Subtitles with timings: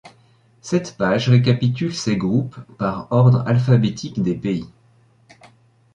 [0.63, 4.67] Cette page récapitule ces groupes, par ordre alphabétique des pays.